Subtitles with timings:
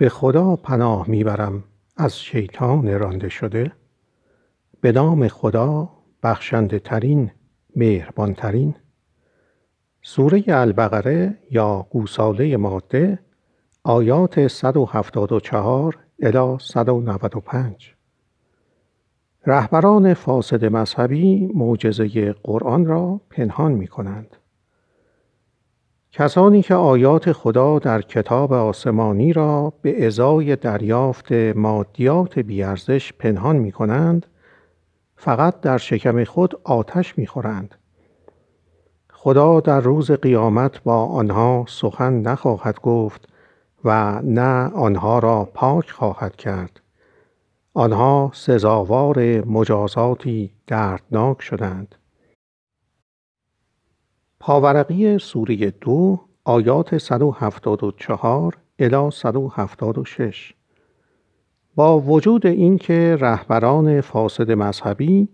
[0.00, 1.64] به خدا پناه می‌برم
[1.96, 3.72] از شیطان رانده شده.
[4.80, 5.90] به نام خدا
[6.22, 7.30] بخشنده ترین
[7.76, 8.74] مهربان ترین
[10.02, 13.18] سوره البقره یا گوساله ماده
[13.84, 17.94] آیات 174 الی 195
[19.46, 24.36] رهبران فاسد مذهبی معجزه قرآن را پنهان می کنند.
[26.12, 33.72] کسانی که آیات خدا در کتاب آسمانی را به ازای دریافت مادیات بیارزش پنهان می
[33.72, 34.26] کنند،
[35.16, 37.74] فقط در شکم خود آتش می خورند.
[39.12, 43.28] خدا در روز قیامت با آنها سخن نخواهد گفت
[43.84, 46.80] و نه آنها را پاک خواهد کرد.
[47.74, 51.94] آنها سزاوار مجازاتی دردناک شدند.
[54.40, 60.52] پاورقی سوره دو آیات 174 الی 176
[61.74, 65.28] با وجود اینکه رهبران فاسد مذهبی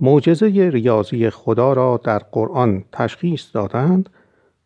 [0.00, 4.10] معجزه ریاضی خدا را در قرآن تشخیص دادند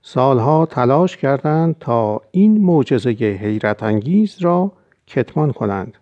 [0.03, 4.73] سالها تلاش کردند تا این معجزه حیرت انگیز را
[5.07, 5.99] کتمان کنند.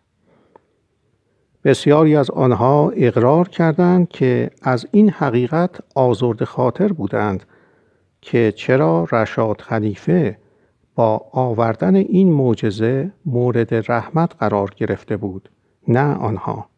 [1.64, 7.44] بسیاری از آنها اقرار کردند که از این حقیقت آزرد خاطر بودند
[8.20, 10.38] که چرا رشاد خلیفه
[10.94, 15.50] با آوردن این معجزه مورد رحمت قرار گرفته بود
[15.88, 16.68] نه آنها.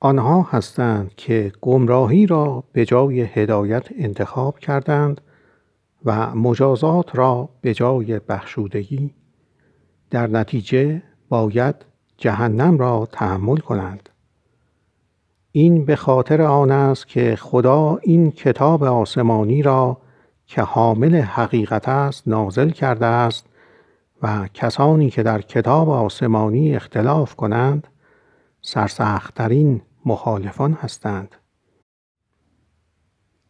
[0.00, 5.20] آنها هستند که گمراهی را به جای هدایت انتخاب کردند
[6.04, 9.14] و مجازات را به جای بخشودگی
[10.10, 11.74] در نتیجه باید
[12.16, 14.08] جهنم را تحمل کنند.
[15.56, 20.00] این به خاطر آن است که خدا این کتاب آسمانی را
[20.46, 23.46] که حامل حقیقت است نازل کرده است
[24.22, 27.86] و کسانی که در کتاب آسمانی اختلاف کنند
[28.62, 31.36] سرسختترین مخالفان هستند.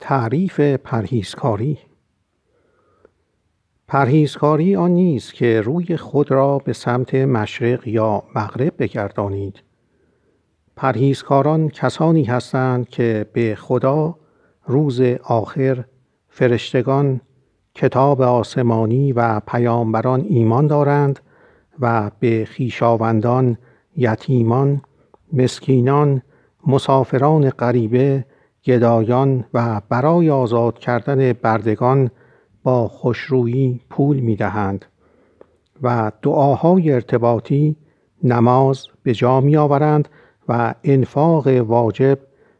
[0.00, 1.78] تعریف پرهیزکاری.
[3.89, 9.62] پرهیزکاری آن نیست که روی خود را به سمت مشرق یا مغرب بگردانید.
[10.76, 14.16] پرهیزکاران کسانی هستند که به خدا
[14.66, 15.84] روز آخر
[16.28, 17.20] فرشتگان
[17.75, 21.20] کتاب آسمانی و پیامبران ایمان دارند
[21.81, 23.59] و به خیشاوندان
[23.97, 24.82] یتیمان
[25.32, 26.22] مسکینان
[26.66, 28.25] مسافران غریبه
[28.65, 32.10] گدایان و برای آزاد کردن بردگان
[32.62, 34.84] با خوشرویی پول می دهند
[35.82, 37.76] و دعاهای ارتباطی
[38.22, 40.09] نماز به جا می آورند
[40.49, 42.19] و انفاق واجب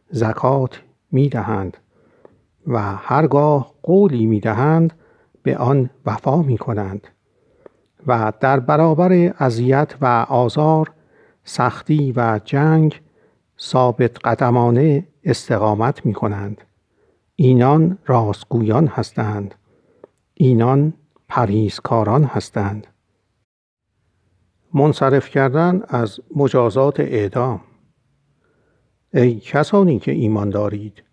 [0.09, 0.81] زکات
[1.11, 1.77] می دهند
[2.67, 4.93] و هرگاه قولی می دهند
[5.43, 7.07] به آن وفا می کنند
[8.07, 10.91] و در برابر اذیت و آزار
[11.43, 13.01] سختی و جنگ
[13.59, 16.61] ثابت قدمانه استقامت می کنند.
[17.35, 19.55] اینان راستگویان هستند.
[20.33, 20.93] اینان
[21.29, 22.87] پریزکاران هستند.
[24.73, 27.61] منصرف کردن از مجازات اعدام
[29.13, 31.03] ای کسانی که ایمان دارید.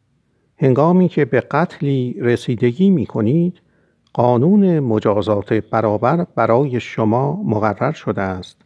[0.57, 3.61] هنگامی که به قتلی رسیدگی می کنید
[4.13, 8.57] قانون مجازات برابر برای شما مقرر شده است.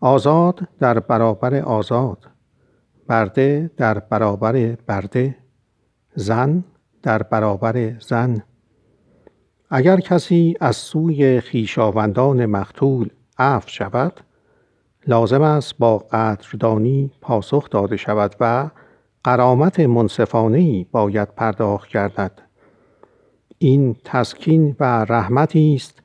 [0.00, 2.18] آزاد در برابر آزاد
[3.06, 5.36] برده در برابر برده
[6.14, 6.64] زن
[7.02, 8.42] در برابر زن.
[9.70, 13.08] اگر کسی از سوی خیشاوندان مقتول
[13.38, 14.20] عفو شود
[15.06, 18.70] لازم است با قدردانی پاسخ داده شود و
[19.24, 22.42] قرامت منصفانه باید پرداخت گردد
[23.58, 26.02] این تسکین و رحمتی است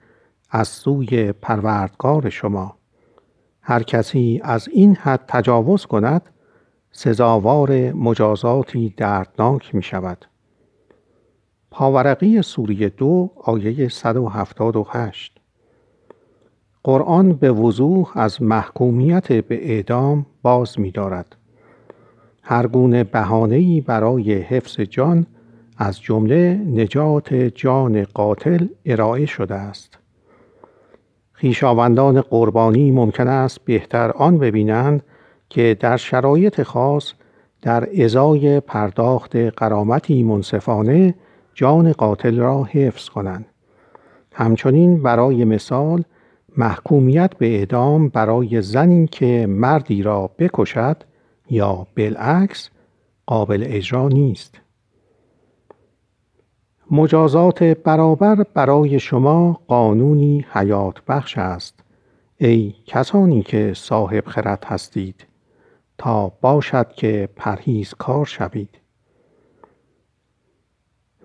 [0.49, 2.77] از سوی پروردگار شما
[3.61, 6.21] هر کسی از این حد تجاوز کند
[6.91, 10.25] سزاوار مجازاتی دردناک می شود.
[11.71, 15.41] پاورقی سوریه دو آیه 178
[16.85, 21.35] قرآن به وضوح از محکومیت به اعدام باز می دارد.
[22.43, 25.25] هر گونه بهانه‌ای برای حفظ جان
[25.77, 29.97] از جمله نجات جان قاتل ارائه شده است.
[31.31, 35.03] خیشاوندان قربانی ممکن است بهتر آن ببینند
[35.49, 37.13] که در شرایط خاص
[37.61, 41.15] در ازای پرداخت قرامتی منصفانه
[41.53, 43.45] جان قاتل را حفظ کنند.
[44.33, 46.03] همچنین برای مثال
[46.57, 51.03] محکومیت به اعدام برای زنی که مردی را بکشد
[51.49, 52.69] یا بالعکس
[53.25, 54.61] قابل اجرا نیست.
[56.91, 61.79] مجازات برابر برای شما قانونی حیات بخش است.
[62.37, 65.25] ای کسانی که صاحب خرد هستید
[65.97, 68.69] تا باشد که پرهیز کار شوید.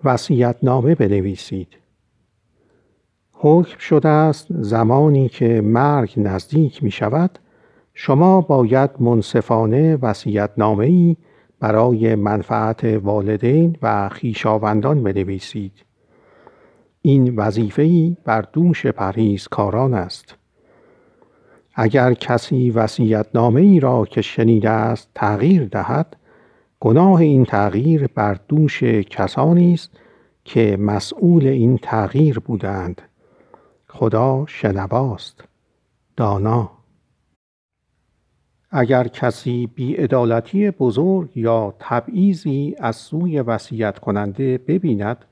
[0.03, 1.80] وسیعت نامه بنویسید.
[3.43, 7.39] حکم شده است زمانی که مرگ نزدیک می شود
[7.93, 11.17] شما باید منصفانه وسیعت ای
[11.59, 15.71] برای منفعت والدین و خیشاوندان بنویسید.
[17.01, 20.35] این وظیفه ای بر دوش پرهیزکاران است.
[21.75, 26.17] اگر کسی وسیعت ای را که شنیده است تغییر دهد
[26.79, 29.91] گناه این تغییر بر دوش کسانی است
[30.45, 33.01] که مسئول این تغییر بودند
[33.93, 35.43] خدا شنواست.
[36.17, 36.71] دانا.
[38.69, 45.25] اگر کسی بیعدالتی بزرگ یا تبعیضی از سوی وصیت کننده ببیند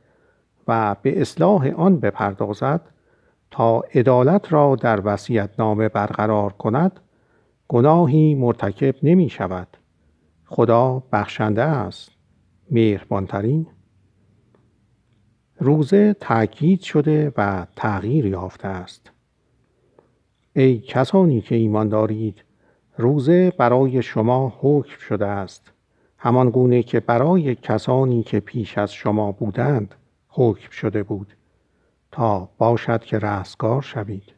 [0.67, 2.81] و به اصلاح آن بپردازد
[3.51, 4.99] تا عدالت را در
[5.59, 6.99] نامه برقرار کند
[7.67, 9.67] گناهی مرتکب نمی شود
[10.45, 12.11] خدا بخشنده است.
[12.71, 13.67] مهربانترین
[15.61, 19.11] روزه تأکید شده و تغییر یافته است.
[20.53, 22.43] ای کسانی که ایمان دارید
[22.97, 25.71] روزه برای شما حکم شده است.
[26.17, 29.95] همان گونه که برای کسانی که پیش از شما بودند
[30.29, 31.33] حکم شده بود.
[32.11, 34.33] تا باشد که رستگار شوید.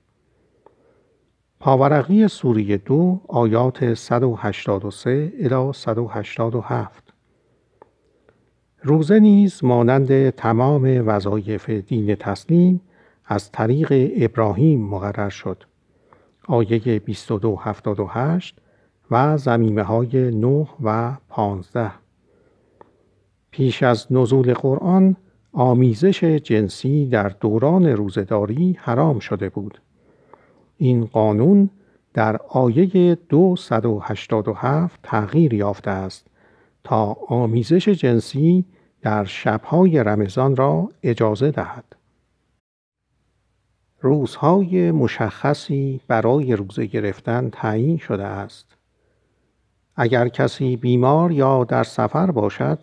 [1.60, 7.11] پاورقی سوریه دو آیات 183 الی 187
[8.84, 12.82] روزه نیز مانند تمام وظایف دین تسلیم
[13.26, 15.64] از طریق ابراهیم مقرر شد.
[16.48, 18.58] آیه 2278
[19.12, 21.92] و زمیمه های 9 و 15
[23.52, 25.16] پیش از نزول قرآن
[25.54, 29.82] آمیزش جنسی در دوران روزداری حرام شده بود.
[30.78, 31.70] این قانون
[32.14, 36.31] در آیه 287 تغییر یافته است.
[36.84, 38.66] تا آمیزش جنسی
[39.02, 41.96] در شبهای رمضان را اجازه دهد.
[44.02, 48.78] روزهای مشخصی برای روزه گرفتن تعیین شده است.
[49.96, 52.80] اگر کسی بیمار یا در سفر باشد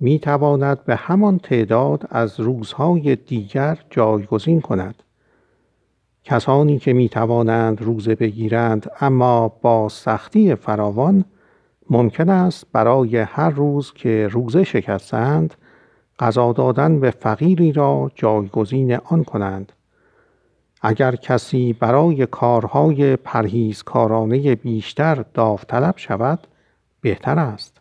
[0.00, 5.02] می تواند به همان تعداد از روزهای دیگر جایگزین کند.
[6.24, 11.24] کسانی که می توانند روزه بگیرند اما با سختی فراوان
[11.92, 15.54] ممکن است برای هر روز که روزه شکستند
[16.18, 19.72] غذا دادن به فقیری را جایگزین آن کنند.
[20.82, 26.46] اگر کسی برای کارهای پرهیزکارانه بیشتر داوطلب شود
[27.00, 27.80] بهتر است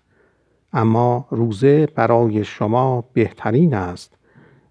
[0.73, 4.17] اما روزه برای شما بهترین است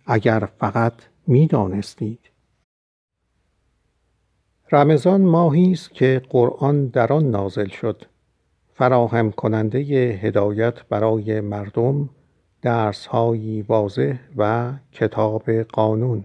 [0.06, 0.94] اگر فقط
[1.26, 2.20] می دانستید.
[4.72, 8.04] رمضان ماهی است که قرآن در آن نازل شد
[8.80, 9.78] فراهم کننده
[10.22, 12.08] هدایت برای مردم
[12.62, 16.24] درسهایی واضح و کتاب قانون.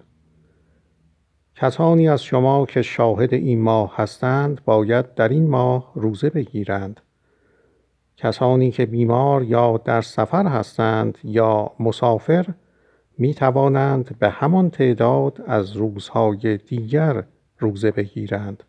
[1.56, 7.02] کسانی از شما که شاهد این ماه هستند باید در این ماه روزه بگیرند.
[8.18, 12.46] کسانی که بیمار یا در سفر هستند یا مسافر
[13.18, 17.24] می توانند به همان تعداد از روزهای دیگر
[17.60, 18.64] روزه بگیرند.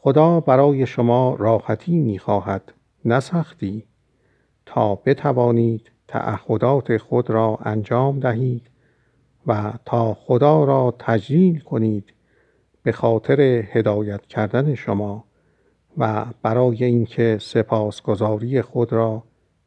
[0.00, 2.72] خدا برای شما راحتی می خواهد
[3.04, 3.84] نه سختی
[4.66, 8.70] تا بتوانید تعهدات خود را انجام دهید
[9.46, 12.14] و تا خدا را تجلیل کنید
[12.82, 13.40] به خاطر
[13.72, 15.24] هدایت کردن شما
[15.98, 19.22] و برای اینکه سپاسگزاری خود را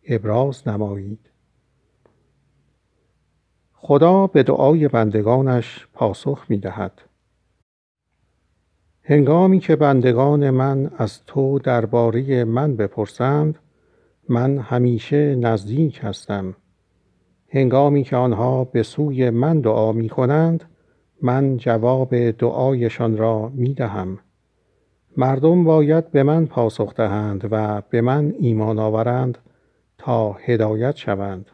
[0.07, 1.29] ابراز نمایید
[3.73, 7.01] خدا به دعای بندگانش پاسخ می دهد.
[9.03, 13.59] هنگامی که بندگان من از تو درباره من بپرسند
[14.29, 16.55] من همیشه نزدیک هستم.
[17.49, 20.63] هنگامی که آنها به سوی من دعا می کنند
[21.21, 24.19] من جواب دعایشان را می دهم
[25.17, 29.37] مردم باید به من پاسخ دهند و به من ایمان آورند
[29.97, 31.51] تا هدایت شوند.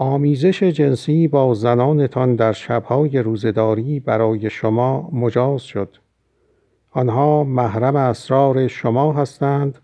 [0.00, 5.96] آمیزش جنسی با زنانتان در شبهای روزداری برای شما مجاز شد.
[6.90, 9.78] آنها محرم اسرار شما هستند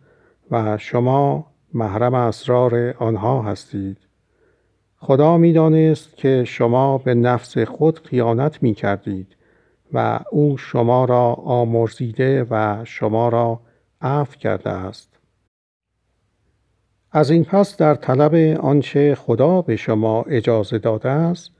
[0.50, 3.98] و شما محرم اسرار آنها هستید.
[4.98, 9.36] خدا می‌دانست که شما به نفس خود خیانت می کردید
[9.92, 13.60] و او شما را آمرزیده و شما را
[14.00, 15.15] عفو کرده است.
[17.12, 21.50] از این پس در طلب آنچه خدا به شما اجازه داده است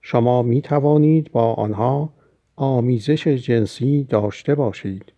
[0.00, 2.12] شما می توانید با آنها
[2.56, 5.12] آمیزش جنسی داشته باشید.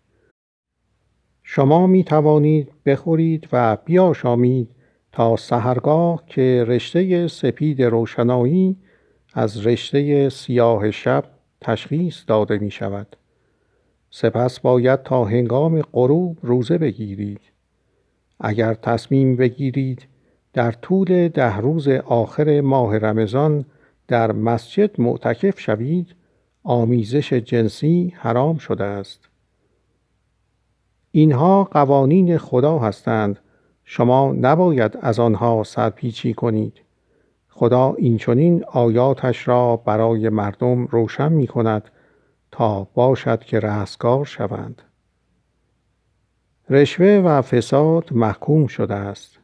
[1.43, 4.71] شما می توانید بخورید و بیاشامید
[5.12, 8.77] تا سهرگاه که رشته سپید روشنایی
[9.35, 11.25] از رشته سیاه شب
[11.61, 13.17] تشخیص داده می شود.
[14.11, 17.52] سپس باید تا هنگام غروب روزه بگیرید.
[18.45, 20.07] اگر تصمیم بگیرید
[20.53, 23.65] در طول ده روز آخر ماه رمضان
[24.09, 26.15] در مسجد معتکف شوید
[26.65, 29.29] آمیزش جنسی حرام شده است.
[31.11, 33.39] اینها قوانین خدا هستند
[33.85, 36.81] شما نباید از آنها سرپیچی کنید.
[37.49, 41.91] خدا این آیاتش را برای مردم روشن می کند
[42.51, 44.83] تا باشد که رستگار شوند.
[46.73, 49.38] رشوه و فساد محکوم شده است.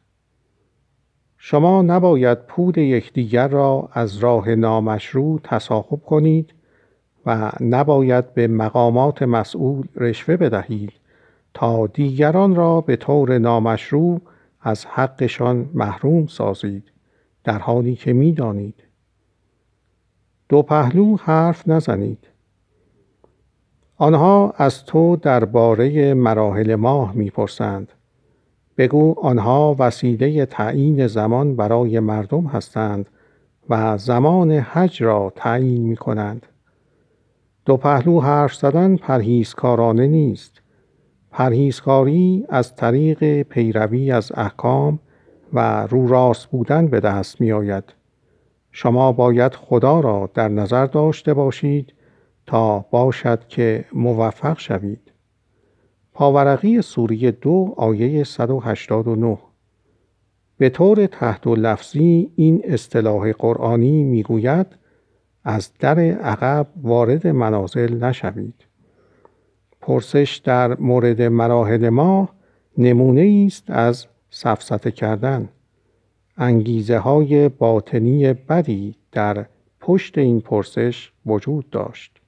[1.37, 6.53] شما نباید پود یکدیگر را از راه نامشروع تصاحب کنید
[7.25, 10.93] و نباید به مقامات مسئول رشوه بدهید
[11.53, 14.21] تا دیگران را به طور نامشروع
[14.61, 16.91] از حقشان محروم سازید
[17.43, 18.83] در حالی که می‌دانید
[20.49, 22.27] دو پهلو حرف نزنید
[24.01, 27.91] آنها از تو درباره مراحل ماه می‌پرسند
[28.77, 33.09] بگو آنها وسیله تعیین زمان برای مردم هستند
[33.69, 36.45] و زمان حج را تعیین می کنند.
[37.65, 40.61] دو پهلو حرف زدن پرهیزکارانه نیست.
[41.31, 44.99] پرهیزکاری از طریق پیروی از احکام
[45.53, 47.83] و رو راست بودن به دست می آید.
[48.71, 51.93] شما باید خدا را در نظر داشته باشید
[52.49, 55.11] تا باشد که موفق شوید.
[56.13, 59.37] پاورقی سوری دو آیه 189
[60.57, 64.67] به طور تحت و لفظی این اصطلاح قرآنی می‌گوید
[65.43, 68.65] از در عقب وارد منازل نشوید.
[69.81, 72.29] پرسش در مورد مراحل ما
[72.77, 75.49] نمونه است از سفسته کردن.
[76.37, 79.45] انگیزه های باطنی بدی در
[79.79, 82.18] پشت این پرسش وجود داشت.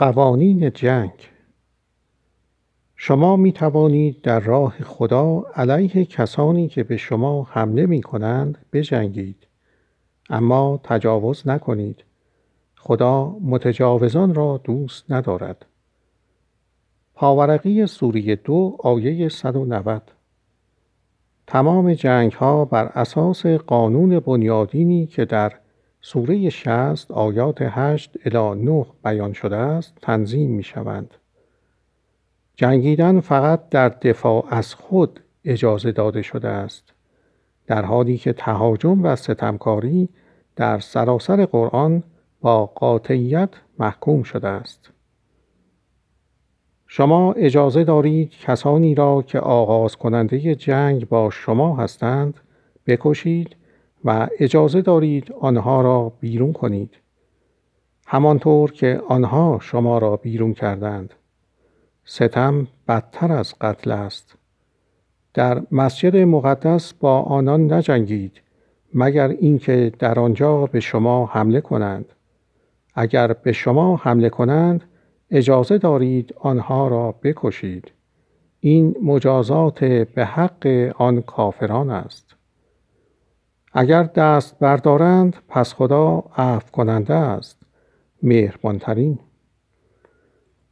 [0.00, 1.12] قوانین جنگ.
[2.96, 9.46] شما می توانید در راه خدا علیه کسانی که به شما حمله می کنند بجنگید.
[10.30, 12.04] اما تجاوز نکنید.
[12.76, 15.66] خدا متجاوزان را دوست ندارد.
[17.14, 20.12] پاورقی سوریه دو آیه 190
[21.46, 25.59] تمام جنگ ها بر اساس قانون بنیادینی که در
[26.00, 31.14] سوره 60 آیات 8 الی 9 بیان شده است تنظیم می شوند.
[32.56, 36.92] جنگیدن فقط در دفاع از خود اجازه داده شده است
[37.66, 40.08] در حالی که تهاجم و ستمکاری
[40.56, 42.02] در سراسر قرآن
[42.40, 44.90] با قاطعیت محکوم شده است
[46.86, 52.40] شما اجازه دارید کسانی را که آغاز کننده جنگ با شما هستند
[52.86, 53.56] بکشید
[54.04, 56.90] و اجازه دارید آنها را بیرون کنید.
[58.06, 61.14] همانطور که آنها شما را بیرون کردند.
[62.04, 64.34] ستم بدتر از قتل است.
[65.34, 68.40] در مسجد مقدس با آنان نجنگید
[68.94, 72.12] مگر اینکه در آنجا به شما حمله کنند.
[72.94, 74.84] اگر به شما حمله کنند
[75.30, 77.92] اجازه دارید آنها را بکشید.
[78.60, 82.29] این مجازات به حق آن کافران است.
[83.72, 87.62] اگر دست بردارند پس خدا عفو کننده است.
[88.22, 89.18] مهربانترین.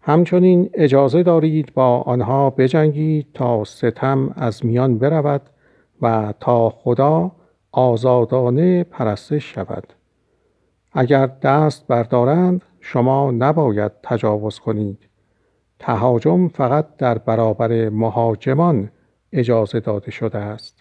[0.00, 5.42] همچنین اجازه دارید با آنها بجنگید تا ستم از میان برود
[6.02, 7.32] و تا خدا
[7.72, 9.92] آزادانه پرستش شود.
[10.92, 15.08] اگر دست بردارند شما نباید تجاوز کنید.
[15.78, 18.90] تهاجم فقط در برابر مهاجمان
[19.32, 20.77] اجازه داده شده است.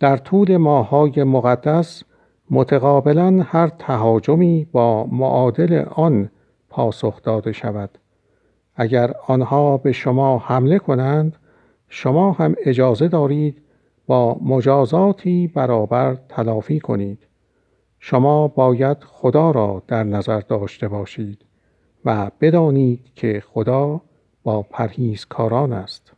[0.00, 2.02] در طول ماهای مقدس
[2.50, 6.30] متقابلا هر تهاجمی با معادل آن
[6.68, 7.98] پاسخ داده شود.
[8.76, 11.36] اگر آنها به شما حمله کنند
[11.88, 13.62] شما هم اجازه دارید
[14.06, 17.26] با مجازاتی برابر تلافی کنید.
[17.98, 21.44] شما باید خدا را در نظر داشته باشید
[22.04, 24.00] و بدانید که خدا
[24.42, 26.15] با پرهیزکاران است.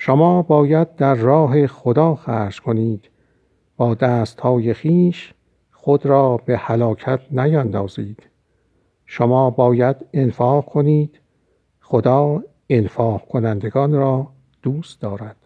[0.00, 3.10] شما باید در راه خدا خرج کنید.
[3.76, 5.34] با دستهای خیش
[5.72, 8.22] خود را به هلاکت نیندازید.
[9.06, 11.20] شما باید انفاق کنید.
[11.80, 14.26] خدا انفاق کنندگان را
[14.62, 15.36] دوست دارد.